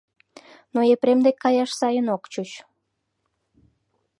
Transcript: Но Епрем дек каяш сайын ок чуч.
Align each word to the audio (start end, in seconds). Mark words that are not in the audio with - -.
Но 0.73 0.79
Епрем 0.93 1.19
дек 1.25 1.35
каяш 1.43 1.71
сайын 1.79 2.07
ок 2.15 2.23
чуч. 2.33 2.49